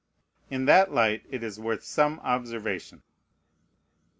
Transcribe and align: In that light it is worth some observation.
In 0.49 0.65
that 0.65 0.91
light 0.91 1.23
it 1.29 1.43
is 1.43 1.59
worth 1.59 1.83
some 1.83 2.19
observation. 2.21 3.03